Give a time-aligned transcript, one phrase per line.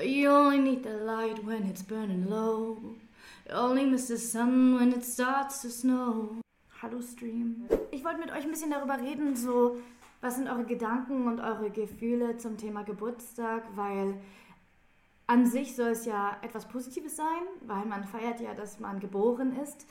[0.00, 2.78] But you only need the light when it's burning low.
[3.46, 6.36] You only miss the sun when it starts to snow.
[6.80, 7.68] Hallo Stream.
[7.90, 9.76] Ich wollte mit euch ein bisschen darüber reden, so
[10.22, 14.14] was sind eure Gedanken und eure Gefühle zum Thema Geburtstag, weil
[15.26, 19.54] an sich soll es ja etwas Positives sein, weil man feiert ja, dass man geboren
[19.62, 19.86] ist.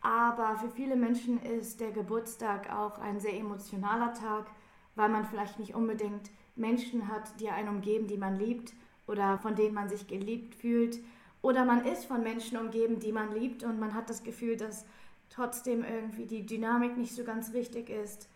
[0.00, 4.46] Aber für viele Menschen ist der Geburtstag auch ein sehr emotionaler Tag,
[4.94, 8.72] weil man vielleicht nicht unbedingt Menschen hat, die einen umgeben, die man liebt
[9.08, 11.00] oder von denen man sich geliebt fühlt.
[11.42, 14.84] Oder man ist von Menschen umgeben, die man liebt und man hat das Gefühl, dass
[15.30, 18.28] trotzdem irgendwie die Dynamik nicht so ganz richtig ist.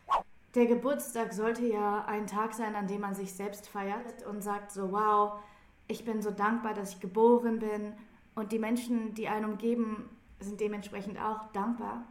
[0.55, 4.71] Der Geburtstag sollte ja ein Tag sein, an dem man sich selbst feiert und sagt
[4.71, 5.41] so, wow,
[5.89, 7.95] ich bin so dankbar, dass ich geboren bin
[8.35, 10.09] und die Menschen, die einen umgeben,
[10.41, 12.05] sind dementsprechend auch dankbar.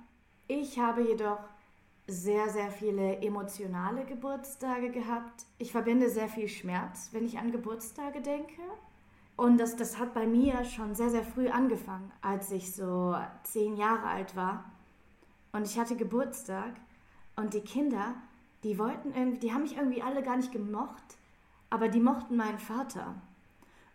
[0.47, 1.39] Ich habe jedoch
[2.07, 5.45] sehr, sehr viele emotionale Geburtstage gehabt.
[5.57, 8.61] Ich verbinde sehr viel Schmerz, wenn ich an Geburtstage denke.
[9.37, 13.75] Und das, das hat bei mir schon sehr, sehr früh angefangen, als ich so zehn
[13.75, 14.65] Jahre alt war.
[15.51, 16.75] Und ich hatte Geburtstag
[17.35, 18.15] und die Kinder,
[18.63, 21.17] die wollten irgendwie, die haben mich irgendwie alle gar nicht gemocht,
[21.69, 23.15] aber die mochten meinen Vater.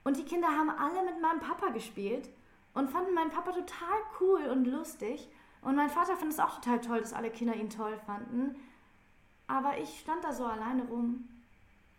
[0.05, 2.29] Und die Kinder haben alle mit meinem Papa gespielt
[2.75, 5.29] und fanden meinen Papa total cool und lustig.
[5.67, 8.55] Und mein Vater fand es auch total toll, dass alle Kinder ihn toll fanden.
[9.49, 11.29] Aber ich stand da so alleine rum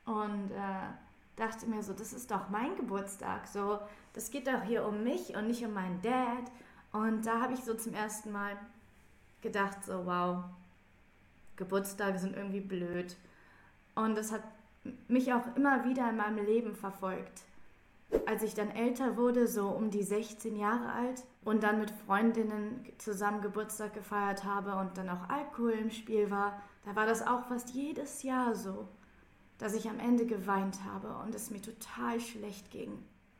[0.05, 0.87] und äh,
[1.35, 3.45] dachte mir so, das ist doch mein Geburtstag.
[3.45, 3.79] So,
[4.13, 6.49] das geht doch hier um mich und nicht um meinen Dad.
[6.93, 8.57] Und da habe ich so zum ersten Mal
[9.41, 10.45] gedacht, so wow,
[11.57, 13.17] Geburtstage sind irgendwie blöd.
[13.95, 14.43] Und das hat
[15.09, 17.43] mich auch immer wieder in meinem Leben verfolgt
[18.25, 22.85] als ich dann älter wurde, so um die 16 Jahre alt und dann mit Freundinnen
[22.97, 27.45] zusammen Geburtstag gefeiert habe und dann auch Alkohol im Spiel war, da war das auch
[27.45, 28.89] fast jedes Jahr so,
[29.57, 32.91] dass ich am Ende geweint habe und es mir total schlecht ging.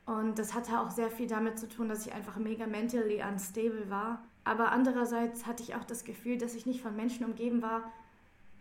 [0.05, 3.89] Und das hatte auch sehr viel damit zu tun, dass ich einfach mega mentally unstable
[3.89, 4.23] war.
[4.45, 7.91] Aber andererseits hatte ich auch das Gefühl, dass ich nicht von Menschen umgeben war,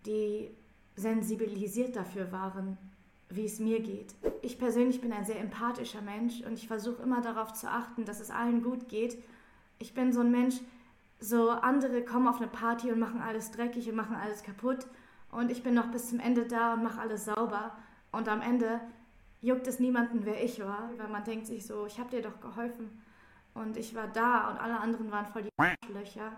[0.07, 0.51] die
[0.97, 2.79] sensibilisiert dafür waren,
[3.29, 4.15] wie es mir geht.
[4.43, 8.21] Ich persönlich bin ein sehr empathischer Mensch und ich versuche immer darauf zu achten, dass
[8.21, 9.23] es allen gut geht.
[9.79, 10.57] Ich bin so ein Mensch,
[11.19, 14.87] so andere kommen auf eine Party und machen alles dreckig und machen alles kaputt
[15.31, 17.77] und ich bin noch bis zum Ende da und mache alles sauber
[18.13, 18.81] und am Ende
[19.41, 22.41] juckt es niemanden, wer ich war, weil man denkt sich so, ich habe dir doch
[22.41, 23.03] geholfen
[23.55, 26.33] und ich war da und alle anderen waren voll die Löcher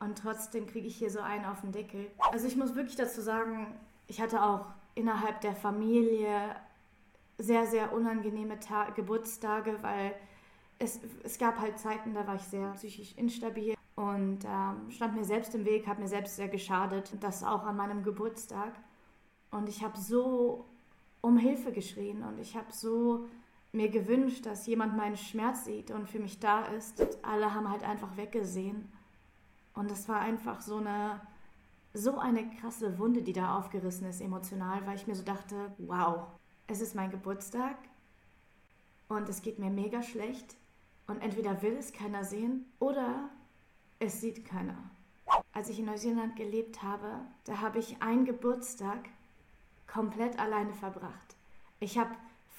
[0.00, 2.10] und trotzdem kriege ich hier so einen auf den Deckel.
[2.32, 4.66] Also ich muss wirklich dazu sagen, ich hatte auch
[4.98, 6.56] innerhalb der Familie
[7.38, 10.14] sehr, sehr unangenehme Ta Geburtstage, weil
[10.78, 15.24] es, es gab halt Zeiten, da war ich sehr psychisch instabil und ähm, stand mir
[15.24, 17.12] selbst im Weg, habe mir selbst sehr geschadet.
[17.20, 18.72] Das auch an meinem Geburtstag.
[19.50, 20.66] Und ich habe so
[21.20, 23.26] um Hilfe geschrien und ich habe so
[23.72, 27.00] mir gewünscht, dass jemand meinen Schmerz sieht und für mich da ist.
[27.00, 28.90] Und alle haben halt einfach weggesehen.
[29.74, 31.20] Und es war einfach so eine
[31.98, 36.28] so eine krasse Wunde, die da aufgerissen ist emotional, weil ich mir so dachte, wow,
[36.66, 37.76] es ist mein Geburtstag
[39.08, 40.56] und es geht mir mega schlecht
[41.06, 43.30] und entweder will es keiner sehen oder
[43.98, 44.76] es sieht keiner.
[45.52, 49.08] Als ich in Neuseeland gelebt habe, da habe ich einen Geburtstag
[49.86, 51.36] komplett alleine verbracht.
[51.80, 52.10] Ich habe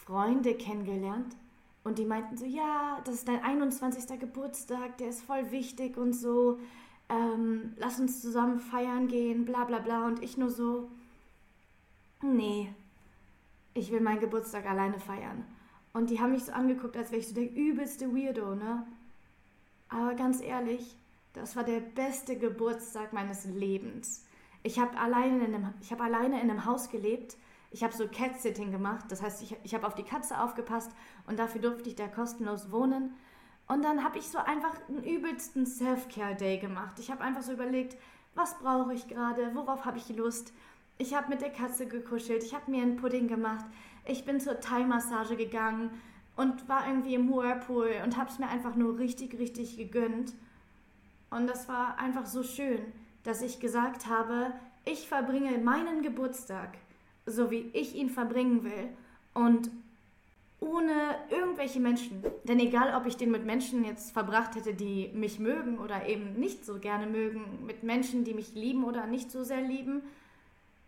[0.05, 1.35] Freunde kennengelernt
[1.83, 4.19] und die meinten so, ja, das ist dein 21.
[4.19, 6.59] Geburtstag, der ist voll wichtig und so
[7.09, 10.05] ähm, lass uns zusammen feiern gehen, bla bla bla.
[10.05, 10.89] Und ich nur so,
[12.21, 12.73] nee,
[13.73, 15.43] ich will meinen Geburtstag alleine feiern.
[15.93, 18.85] Und die haben mich so angeguckt, als wäre ich so der übelste Weirdo, ne?
[19.89, 20.95] Aber ganz ehrlich,
[21.33, 24.25] das war der beste Geburtstag meines Lebens.
[24.61, 27.37] Ich habe alleine, in einem, hab alleine in einem Haus gelebt.
[27.71, 29.05] Ich habe so Cat-Sitting gemacht.
[29.09, 30.91] Das heißt, ich, ich habe auf die Katze aufgepasst
[31.27, 33.15] und dafür durfte ich da kostenlos wohnen.
[33.69, 36.97] Und dann habe ich so einfach einen übelsten Self-Care-Day gemacht.
[36.99, 37.95] Ich habe einfach so überlegt,
[38.33, 40.53] was brauche ich gerade, worauf habe ich Lust.
[40.97, 43.65] Ich habe mit der Katze gekuschelt, ich habe mir einen Pudding gemacht,
[44.05, 45.91] ich bin zur Thai-Massage gegangen
[46.35, 50.33] und war irgendwie im Whirlpool und habe es mir einfach nur richtig, richtig gegönnt.
[51.29, 52.79] Und das war einfach so schön,
[53.23, 54.51] dass ich gesagt habe,
[54.83, 56.77] ich verbringe meinen Geburtstag,
[57.27, 58.89] so wie ich ihn verbringen will.
[59.35, 59.69] Und
[60.59, 62.23] ohne irgendwelche Menschen.
[62.43, 66.33] Denn egal, ob ich den mit Menschen jetzt verbracht hätte, die mich mögen oder eben
[66.33, 70.01] nicht so gerne mögen, mit Menschen, die mich lieben oder nicht so sehr lieben,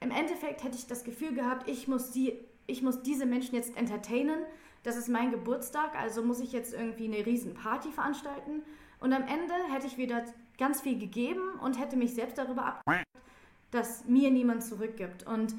[0.01, 2.33] im Endeffekt hätte ich das Gefühl gehabt, ich muss, die,
[2.68, 4.39] ich muss diese Menschen jetzt entertainen.
[4.83, 8.63] Das ist mein Geburtstag, also muss ich jetzt irgendwie eine riesen Party veranstalten.
[9.00, 10.25] Und am Ende hätte ich wieder
[10.57, 12.83] ganz viel gegeben und hätte mich selbst darüber ab,
[13.69, 15.25] dass mir niemand zurückgibt.
[15.27, 15.56] Und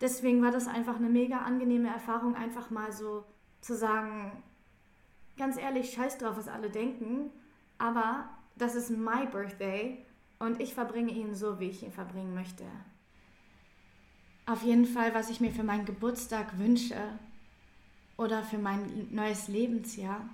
[0.00, 3.24] deswegen war das einfach eine mega angenehme Erfahrung, einfach mal so
[3.62, 4.42] zu sagen,
[5.38, 7.30] ganz ehrlich, scheiß drauf, was alle denken,
[7.78, 10.04] aber das ist my birthday
[10.38, 12.64] und ich verbringe ihn so, wie ich ihn verbringen möchte.
[14.44, 16.96] Auf jeden Fall, was ich mir für meinen Geburtstag wünsche
[18.16, 20.28] oder für mein neues Lebensjahr.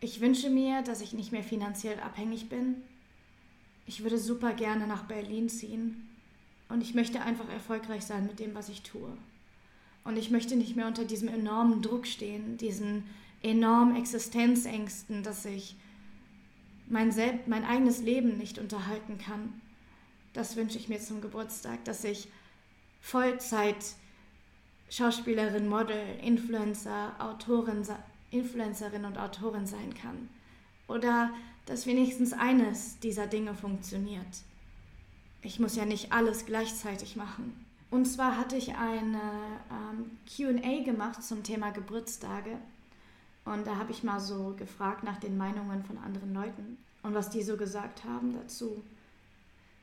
[0.00, 2.82] Ich wünsche mir, dass ich nicht mehr finanziell abhängig bin.
[3.86, 6.08] Ich würde super gerne nach Berlin ziehen
[6.70, 9.16] und ich möchte einfach erfolgreich sein mit dem, was ich tue.
[10.04, 13.04] Und ich möchte nicht mehr unter diesem enormen Druck stehen, diesen
[13.42, 15.76] enormen Existenzängsten, dass ich
[16.88, 19.60] mein, Selb mein eigenes Leben nicht unterhalten kann.
[20.34, 22.28] Das wünsche ich mir zum Geburtstag, dass ich
[23.00, 23.76] Vollzeit
[24.90, 27.82] Schauspielerin, Model, Influencer, Autorin,
[28.30, 30.28] Influencerin und Autorin sein kann.
[30.86, 31.30] Oder
[31.66, 34.26] dass wenigstens eines dieser Dinge funktioniert.
[35.42, 37.63] Ich muss ja nicht alles gleichzeitig machen.
[37.94, 39.20] Und zwar hatte ich eine
[39.70, 42.58] ähm, QA gemacht zum Thema Geburtstage.
[43.44, 47.30] Und da habe ich mal so gefragt nach den Meinungen von anderen Leuten und was
[47.30, 48.82] die so gesagt haben dazu.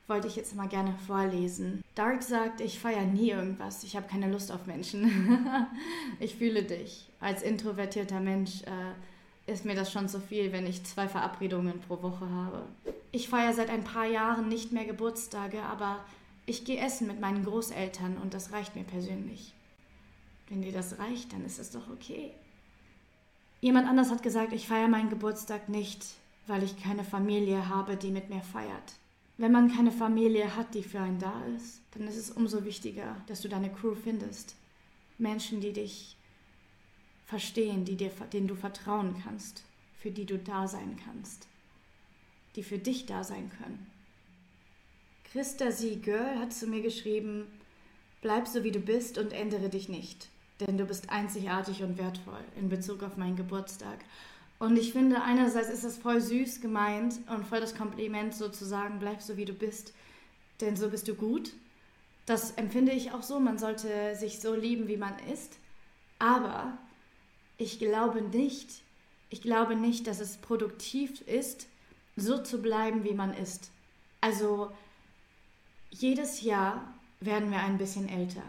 [0.08, 1.82] Wollte ich jetzt mal gerne vorlesen.
[1.94, 3.82] Dark sagt, ich feiere nie irgendwas.
[3.82, 5.46] Ich habe keine Lust auf Menschen.
[6.20, 7.08] ich fühle dich.
[7.18, 12.02] Als introvertierter Mensch äh, ist mir das schon zu viel, wenn ich zwei Verabredungen pro
[12.02, 12.64] Woche habe.
[13.10, 16.00] Ich feiere seit ein paar Jahren nicht mehr Geburtstage, aber
[16.46, 19.52] ich gehe essen mit meinen Großeltern und das reicht mir persönlich.
[20.48, 22.32] Wenn dir das reicht, dann ist es doch okay.
[23.60, 26.04] Jemand anders hat gesagt, ich feiere meinen Geburtstag nicht,
[26.46, 28.94] weil ich keine Familie habe, die mit mir feiert.
[29.38, 33.16] Wenn man keine Familie hat, die für einen da ist, dann ist es umso wichtiger,
[33.28, 34.56] dass du deine Crew findest.
[35.18, 36.16] Menschen, die dich
[37.24, 39.64] verstehen, die dir, denen du vertrauen kannst,
[39.94, 41.46] für die du da sein kannst,
[42.56, 43.86] die für dich da sein können.
[45.32, 47.46] Christa Sie Girl hat zu mir geschrieben,
[48.20, 50.28] bleib so wie du bist und ändere dich nicht
[50.66, 53.98] denn du bist einzigartig und wertvoll in Bezug auf meinen Geburtstag.
[54.58, 59.20] Und ich finde, einerseits ist das voll süß gemeint und voll das Kompliment sozusagen, bleib
[59.20, 59.92] so wie du bist,
[60.60, 61.52] denn so bist du gut.
[62.26, 65.58] Das empfinde ich auch so, man sollte sich so lieben, wie man ist.
[66.20, 66.78] Aber
[67.58, 68.82] ich glaube nicht,
[69.30, 71.66] ich glaube nicht, dass es produktiv ist,
[72.14, 73.70] so zu bleiben, wie man ist.
[74.20, 74.70] Also
[75.92, 78.42] jedes Jahr werden wir ein bisschen älter.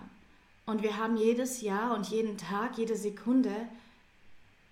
[0.65, 3.53] Und wir haben jedes Jahr und jeden Tag, jede Sekunde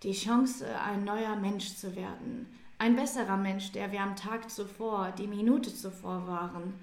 [0.03, 2.47] die Chance, ein neuer Mensch zu werden.
[2.79, 6.73] Ein besserer Mensch, der wir am Tag zuvor, die Minute zuvor waren.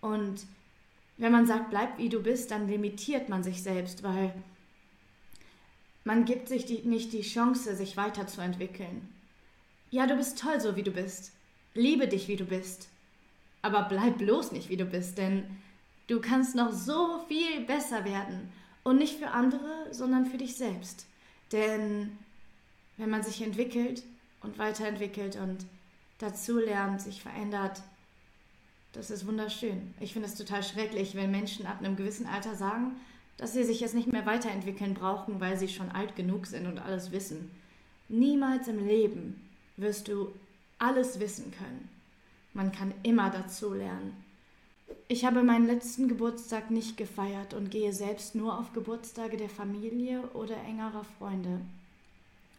[0.00, 0.46] Und
[1.16, 4.32] wenn man sagt, bleib wie du bist, dann limitiert man sich selbst, weil
[6.04, 9.08] man gibt sich die, nicht die Chance, sich weiterzuentwickeln.
[9.90, 11.32] Ja, du bist toll, so wie du bist.
[11.74, 12.88] Liebe dich, wie du bist.
[13.62, 15.44] Aber bleib bloß nicht, wie du bist, denn
[16.12, 18.52] Du kannst noch so viel besser werden.
[18.84, 21.06] Und nicht für andere, sondern für dich selbst.
[21.52, 22.18] Denn
[22.96, 24.02] wenn man sich entwickelt
[24.42, 25.64] und weiterentwickelt und
[26.18, 27.80] dazu lernt, sich verändert,
[28.92, 29.94] das ist wunderschön.
[30.00, 32.96] Ich finde es total schrecklich, wenn Menschen ab einem gewissen Alter sagen,
[33.36, 36.78] dass sie sich jetzt nicht mehr weiterentwickeln brauchen, weil sie schon alt genug sind und
[36.78, 37.50] alles wissen.
[38.08, 40.32] Niemals im Leben wirst du
[40.78, 41.88] alles wissen können.
[42.54, 44.16] Man kann immer dazu lernen.
[45.08, 50.22] Ich habe meinen letzten Geburtstag nicht gefeiert und gehe selbst nur auf Geburtstage der Familie
[50.34, 51.60] oder engerer Freunde.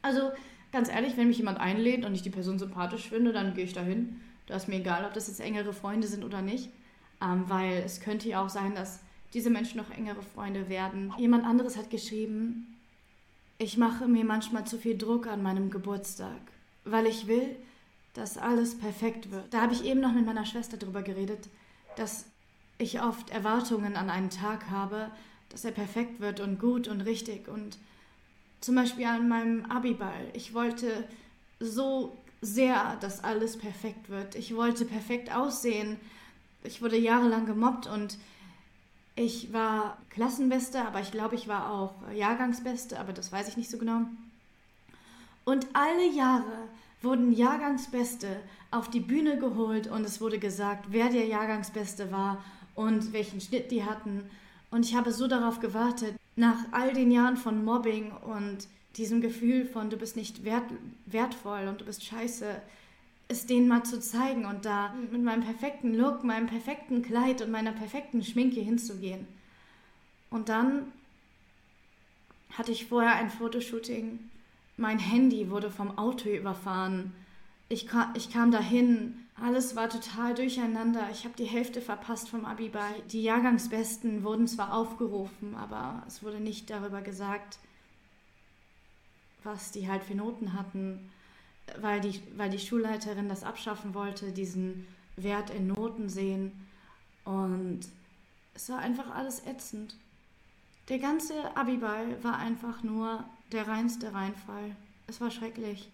[0.01, 0.31] Also
[0.71, 3.73] ganz ehrlich, wenn mich jemand einlädt und ich die Person sympathisch finde, dann gehe ich
[3.73, 4.19] dahin.
[4.47, 6.69] Da ist mir egal, ob das jetzt engere Freunde sind oder nicht,
[7.21, 8.99] ähm, weil es könnte ja auch sein, dass
[9.33, 11.13] diese Menschen noch engere Freunde werden.
[11.17, 12.75] Jemand anderes hat geschrieben,
[13.57, 16.41] ich mache mir manchmal zu viel Druck an meinem Geburtstag,
[16.83, 17.55] weil ich will,
[18.13, 19.53] dass alles perfekt wird.
[19.53, 21.49] Da habe ich eben noch mit meiner Schwester drüber geredet,
[21.95, 22.25] dass
[22.77, 25.09] ich oft Erwartungen an einen Tag habe,
[25.49, 27.47] dass er perfekt wird und gut und richtig.
[27.47, 27.77] Und
[28.61, 30.29] zum Beispiel an meinem Abiball.
[30.33, 31.07] Ich wollte
[31.59, 34.35] so sehr, dass alles perfekt wird.
[34.35, 35.97] Ich wollte perfekt aussehen.
[36.63, 38.17] Ich wurde jahrelang gemobbt und
[39.15, 43.69] ich war Klassenbeste, aber ich glaube, ich war auch Jahrgangsbeste, aber das weiß ich nicht
[43.69, 44.01] so genau.
[45.45, 46.69] Und alle Jahre
[47.03, 48.27] wurden Jahrgangsbeste
[48.71, 52.43] auf die Bühne geholt und es wurde gesagt, wer der Jahrgangsbeste war
[52.75, 54.23] und welchen Schnitt die hatten.
[54.71, 58.67] Und ich habe so darauf gewartet, nach all den Jahren von Mobbing und
[58.97, 60.63] diesem Gefühl von, du bist nicht wert,
[61.05, 62.55] wertvoll und du bist scheiße,
[63.27, 67.51] es denen mal zu zeigen und da mit meinem perfekten Look, meinem perfekten Kleid und
[67.51, 69.27] meiner perfekten Schminke hinzugehen.
[70.29, 70.91] Und dann
[72.57, 74.19] hatte ich vorher ein Fotoshooting.
[74.83, 77.13] Mein Handy wurde vom Auto überfahren.
[77.69, 81.07] Ich, kam, ich kam dahin, alles war total durcheinander.
[81.09, 82.93] Ich habe die Hälfte verpasst vom Abiball.
[83.09, 87.59] Die Jahrgangsbesten wurden zwar aufgerufen, aber es wurde nicht darüber gesagt,
[89.45, 91.09] was die halt für Noten hatten,
[91.79, 94.85] weil die, weil die Schulleiterin das abschaffen wollte, diesen
[95.15, 96.51] Wert in Noten sehen.
[97.23, 97.87] Und
[98.53, 99.95] es war einfach alles ätzend.
[100.89, 103.23] Der ganze Abiball war einfach nur
[103.53, 104.75] der reinste Reinfall.
[105.07, 105.89] Es war schrecklich.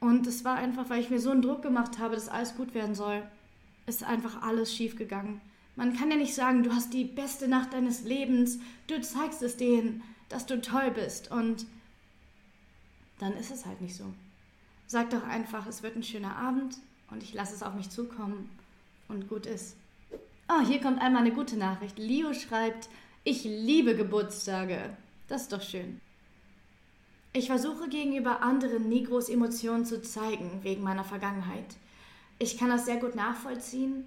[0.00, 2.74] Und es war einfach, weil ich mir so einen Druck gemacht habe, dass alles gut
[2.74, 3.22] werden soll,
[3.86, 5.40] ist einfach alles schief gegangen.
[5.74, 9.56] Man kann ja nicht sagen, du hast die beste Nacht deines Lebens, du zeigst es
[9.56, 11.66] denen, dass du toll bist und
[13.18, 14.04] dann ist es halt nicht so.
[14.86, 16.76] Sag doch einfach, es wird ein schöner Abend
[17.10, 18.48] und ich lasse es auf mich zukommen
[19.08, 19.76] und gut ist.
[20.48, 21.98] Oh, hier kommt einmal eine gute Nachricht.
[21.98, 22.88] Leo schreibt,
[23.24, 24.96] ich liebe Geburtstage.
[25.28, 26.00] Das ist doch schön.
[27.32, 31.76] Ich versuche gegenüber anderen nie groß Emotionen zu zeigen wegen meiner Vergangenheit.
[32.38, 34.06] Ich kann das sehr gut nachvollziehen,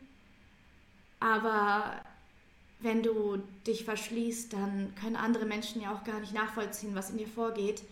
[1.20, 2.02] aber
[2.80, 7.18] wenn du dich verschließt, dann können andere Menschen ja auch gar nicht nachvollziehen, was in
[7.18, 7.84] dir vorgeht.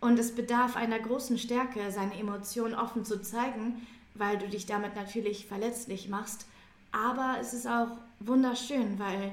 [0.00, 4.94] Und es bedarf einer großen Stärke, seine Emotionen offen zu zeigen, weil du dich damit
[4.94, 6.46] natürlich verletzlich machst.
[6.92, 9.32] Aber es ist auch wunderschön, weil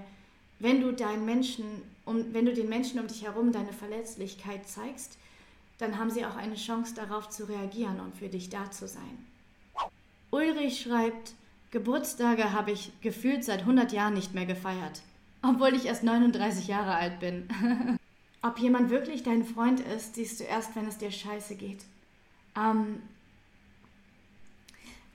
[0.59, 1.65] wenn du deinen Menschen,
[2.05, 5.17] um, wenn du den Menschen um dich herum deine Verletzlichkeit zeigst,
[5.77, 9.25] dann haben sie auch eine Chance darauf zu reagieren und für dich da zu sein.
[10.31, 11.33] Ulrich schreibt,
[11.71, 15.01] Geburtstage habe ich gefühlt seit 100 Jahren nicht mehr gefeiert,
[15.41, 17.47] obwohl ich erst 39 Jahre alt bin.
[18.41, 21.85] Ob jemand wirklich dein Freund ist, siehst du erst, wenn es dir scheiße geht.
[22.57, 23.01] Ähm,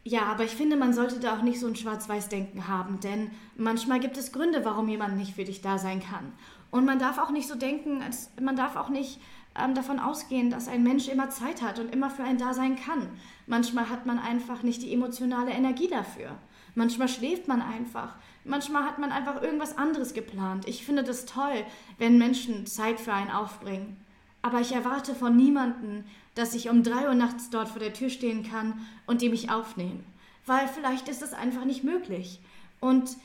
[0.02, 4.00] ja, aber ich finde, man sollte da auch nicht so ein Schwarz-Weiß-Denken haben, denn manchmal
[4.00, 6.33] gibt es Gründe, warum jemand nicht für dich da sein kann.
[6.71, 9.21] Und man darf auch nicht so denken, als, man darf auch nicht
[9.59, 12.77] ähm, davon ausgehen, dass ein Mensch immer Zeit hat und immer für einen da sein
[12.77, 13.09] kann.
[13.47, 16.37] Manchmal hat man einfach nicht die emotionale Energie dafür.
[16.75, 18.15] Manchmal schläft man einfach.
[18.45, 20.69] Manchmal hat man einfach irgendwas anderes geplant.
[20.69, 21.65] Ich finde das toll,
[21.99, 23.97] wenn Menschen Zeit für einen aufbringen.
[24.43, 28.11] Aber ich erwarte von niemandem, dass ich um drei Uhr nachts dort vor der Tür
[28.11, 30.05] stehen kann und die mich aufnehmen.
[30.47, 32.41] Weil vielleicht ist das einfach nicht möglich.
[32.81, 33.17] Und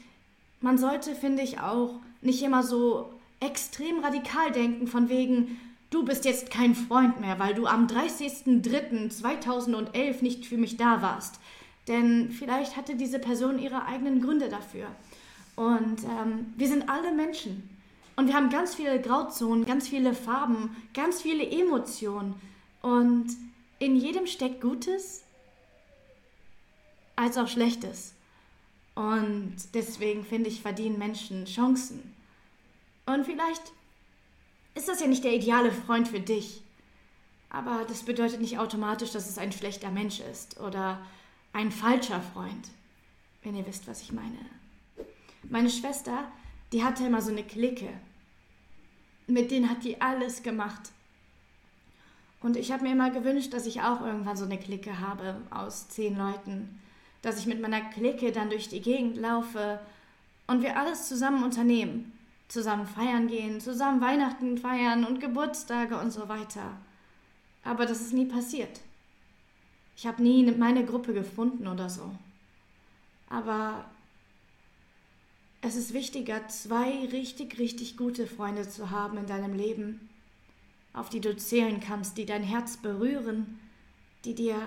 [0.62, 3.14] man sollte, finde ich, auch nicht immer so
[3.46, 5.60] extrem radikal denken, von wegen,
[5.90, 11.40] du bist jetzt kein Freund mehr, weil du am 30.03.2011 nicht für mich da warst.
[11.88, 14.88] Denn vielleicht hatte diese Person ihre eigenen Gründe dafür.
[15.56, 17.70] Und ähm, wir sind alle Menschen.
[18.16, 22.36] Und wir haben ganz viele Grauzonen, ganz viele Farben, ganz viele Emotionen.
[22.82, 23.28] Und
[23.80, 25.24] in jedem steckt Gutes
[27.16, 28.14] als auch Schlechtes.
[28.96, 32.13] Und deswegen finde ich, verdienen Menschen Chancen.
[33.06, 33.74] Und vielleicht
[34.76, 36.64] ist das ja nicht der ideale Freund für dich.
[37.50, 41.06] Aber das bedeutet nicht automatisch, dass es ein schlechter Mensch ist oder
[41.54, 42.70] ein falscher Freund,
[43.44, 44.40] wenn ihr wisst, was ich meine.
[45.44, 46.32] Meine Schwester,
[46.72, 47.90] die hatte immer so eine Clique.
[49.28, 50.92] Mit denen hat die alles gemacht.
[52.42, 55.88] Und ich habe mir immer gewünscht, dass ich auch irgendwann so eine Clique habe aus
[55.90, 56.82] zehn Leuten.
[57.22, 59.80] Dass ich mit meiner Clique dann durch die Gegend laufe
[60.48, 62.12] und wir alles zusammen unternehmen.
[62.54, 66.78] Zusammen feiern gehen, zusammen Weihnachten feiern und Geburtstage und so weiter.
[67.64, 68.80] Aber das ist nie passiert.
[69.98, 72.12] Ich habe nie meine Gruppe gefunden oder so.
[73.28, 73.86] Aber
[75.62, 80.08] es ist wichtiger, zwei richtig, richtig gute Freunde zu haben in deinem Leben,
[80.94, 83.60] auf die du zählen kannst, die dein Herz berühren,
[84.26, 84.62] die dir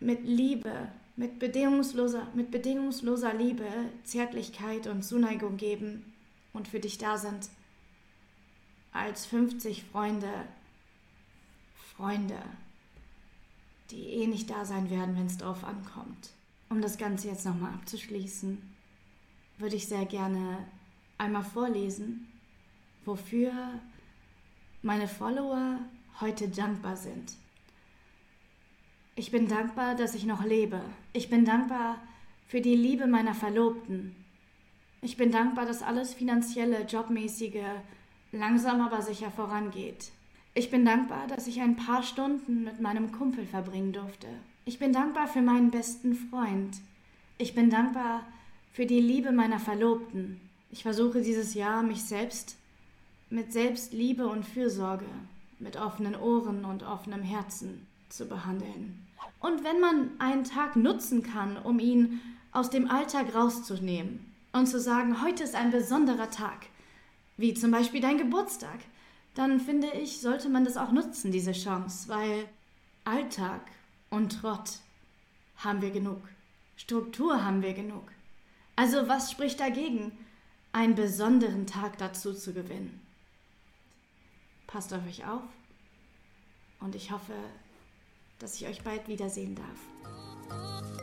[0.00, 3.66] mit Liebe, mit bedingungsloser, mit bedingungsloser Liebe,
[4.04, 6.12] Zärtlichkeit und Zuneigung geben
[6.52, 7.48] und für dich da sind,
[8.92, 10.32] als 50 Freunde,
[11.96, 12.40] Freunde,
[13.90, 16.30] die eh nicht da sein werden, wenn es drauf ankommt.
[16.68, 18.58] Um das Ganze jetzt nochmal abzuschließen,
[19.58, 20.66] würde ich sehr gerne
[21.18, 22.28] einmal vorlesen,
[23.04, 23.52] wofür
[24.82, 25.78] meine Follower
[26.20, 27.34] heute dankbar sind.
[29.16, 30.80] Ich bin dankbar, dass ich noch lebe.
[31.12, 31.98] Ich bin dankbar
[32.46, 34.14] für die Liebe meiner Verlobten.
[35.02, 37.64] Ich bin dankbar, dass alles finanzielle, jobmäßige
[38.32, 40.12] langsam aber sicher vorangeht.
[40.54, 44.28] Ich bin dankbar, dass ich ein paar Stunden mit meinem Kumpel verbringen durfte.
[44.64, 46.76] Ich bin dankbar für meinen besten Freund.
[47.38, 48.24] Ich bin dankbar
[48.72, 50.40] für die Liebe meiner Verlobten.
[50.70, 52.56] Ich versuche dieses Jahr, mich selbst
[53.28, 55.06] mit Selbstliebe und Fürsorge,
[55.58, 59.06] mit offenen Ohren und offenem Herzen zu behandeln.
[59.40, 62.20] Und wenn man einen Tag nutzen kann, um ihn
[62.52, 66.66] aus dem Alltag rauszunehmen und zu sagen, heute ist ein besonderer Tag,
[67.36, 68.80] wie zum Beispiel dein Geburtstag,
[69.34, 72.46] dann finde ich, sollte man das auch nutzen, diese Chance, weil
[73.04, 73.62] Alltag
[74.10, 74.80] und Trott
[75.56, 76.20] haben wir genug.
[76.76, 78.10] Struktur haben wir genug.
[78.76, 80.12] Also was spricht dagegen,
[80.72, 83.00] einen besonderen Tag dazu zu gewinnen?
[84.66, 85.42] Passt auf euch auf
[86.80, 87.34] und ich hoffe,
[88.40, 90.99] dass ich euch bald wiedersehen darf.